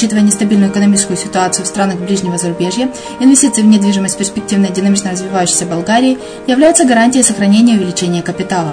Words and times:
Учитывая 0.00 0.22
нестабильную 0.22 0.70
экономическую 0.70 1.18
ситуацию 1.18 1.66
в 1.66 1.68
странах 1.68 1.98
ближнего 1.98 2.38
зарубежья, 2.38 2.90
инвестиции 3.20 3.60
в 3.60 3.66
недвижимость 3.66 4.16
перспективной 4.16 4.70
динамично 4.70 5.10
развивающейся 5.10 5.66
Болгарии 5.66 6.16
являются 6.46 6.86
гарантией 6.86 7.22
сохранения 7.22 7.74
и 7.74 7.76
увеличения 7.76 8.22
капитала. 8.22 8.72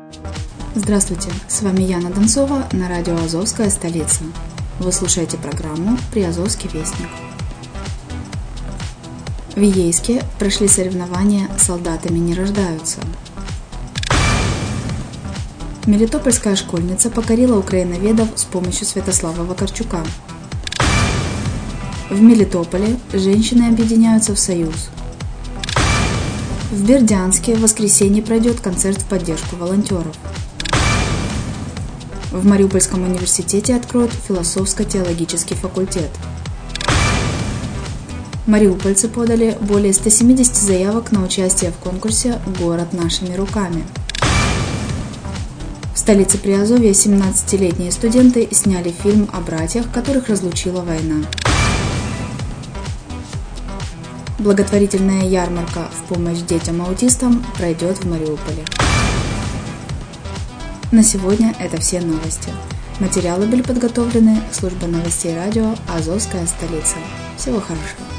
Здравствуйте, 0.73 1.29
с 1.49 1.63
вами 1.63 1.83
Яна 1.83 2.11
Донцова 2.11 2.65
на 2.71 2.87
радио 2.87 3.17
«Азовская 3.17 3.69
столица». 3.69 4.23
Вы 4.79 4.93
слушаете 4.93 5.35
программу 5.35 5.97
«Приазовский 6.13 6.69
вестник». 6.69 7.09
В 9.53 9.59
Ейске 9.59 10.23
прошли 10.39 10.69
соревнования 10.69 11.49
«Солдатами 11.59 12.19
не 12.19 12.33
рождаются». 12.33 13.01
Мелитопольская 15.85 16.55
школьница 16.55 17.09
покорила 17.09 17.59
украиноведов 17.59 18.29
с 18.35 18.45
помощью 18.45 18.87
Святослава 18.87 19.43
Вакарчука. 19.43 20.05
В 22.09 22.21
Мелитополе 22.21 22.97
женщины 23.11 23.67
объединяются 23.67 24.33
в 24.33 24.39
союз. 24.39 24.89
В 26.71 26.81
Бердянске 26.85 27.55
в 27.55 27.59
воскресенье 27.59 28.23
пройдет 28.23 28.61
концерт 28.61 29.01
в 29.01 29.05
поддержку 29.05 29.57
волонтеров. 29.57 30.15
В 32.31 32.45
Мариупольском 32.45 33.03
университете 33.03 33.75
откроют 33.75 34.11
философско-теологический 34.27 35.55
факультет– 35.55 36.09
Мариупольцы 38.47 39.07
подали 39.07 39.55
более 39.61 39.93
170 39.93 40.55
заявок 40.55 41.11
на 41.11 41.23
участие 41.23 41.71
в 41.71 41.75
конкурсе 41.75 42.41
«Город 42.59 42.91
нашими 42.91 43.35
руками». 43.35 43.83
В 45.93 45.97
столице 45.99 46.39
Приазовья 46.39 46.91
17-летние 46.91 47.91
студенты 47.91 48.49
сняли 48.51 48.89
фильм 48.89 49.29
о 49.31 49.41
братьях, 49.41 49.91
которых 49.91 50.27
разлучила 50.27 50.81
война. 50.81 51.23
Благотворительная 54.39 55.27
ярмарка 55.27 55.89
в 55.91 56.13
помощь 56.13 56.39
детям-аутистам 56.39 57.45
пройдет 57.57 58.03
в 58.03 58.09
Мариуполе. 58.09 58.65
На 60.91 61.03
сегодня 61.03 61.55
это 61.57 61.79
все 61.79 62.01
новости. 62.01 62.49
Материалы 62.99 63.45
были 63.47 63.61
подготовлены 63.61 64.41
службой 64.51 64.89
новостей 64.89 65.33
радио 65.33 65.73
«Азовская 65.87 66.45
столица». 66.45 66.97
Всего 67.37 67.61
хорошего. 67.61 68.10